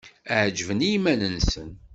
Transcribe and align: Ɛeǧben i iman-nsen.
Ɛeǧben 0.39 0.79
i 0.87 0.89
iman-nsen. 0.95 1.69